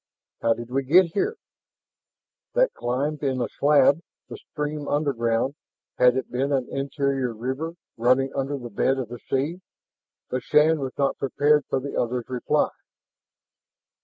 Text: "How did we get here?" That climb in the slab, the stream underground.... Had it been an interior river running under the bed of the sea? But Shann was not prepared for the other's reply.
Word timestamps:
"How 0.41 0.53
did 0.55 0.71
we 0.71 0.81
get 0.83 1.13
here?" 1.13 1.35
That 2.55 2.73
climb 2.73 3.19
in 3.21 3.37
the 3.37 3.47
slab, 3.47 4.01
the 4.29 4.37
stream 4.37 4.87
underground.... 4.87 5.53
Had 5.99 6.15
it 6.17 6.31
been 6.31 6.51
an 6.51 6.67
interior 6.71 7.35
river 7.35 7.73
running 7.97 8.33
under 8.33 8.57
the 8.57 8.71
bed 8.71 8.97
of 8.97 9.09
the 9.09 9.19
sea? 9.19 9.61
But 10.31 10.41
Shann 10.41 10.79
was 10.79 10.97
not 10.97 11.19
prepared 11.19 11.65
for 11.69 11.79
the 11.79 11.95
other's 12.01 12.27
reply. 12.29 12.71